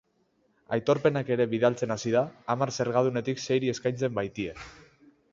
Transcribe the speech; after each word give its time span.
Aitorpenak 0.75 1.27
ere 1.35 1.45
bidaltzen 1.51 1.93
hasi 1.95 2.13
da, 2.15 2.23
hamar 2.53 2.73
zergadunetik 2.77 3.43
seiri 3.49 3.69
eskaintzen 3.75 4.17
baitie. 4.21 4.57